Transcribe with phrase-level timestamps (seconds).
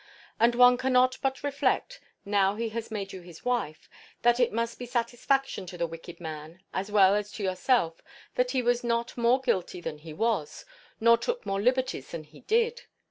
[0.39, 3.87] And one cannot but reflect, now he has made you his wife,
[4.23, 8.01] that it must be satisfaction to the wicked man, as well as to yourself,
[8.33, 10.65] that he was not more guilty than he was,
[10.99, 12.81] nor took more liberties than he did.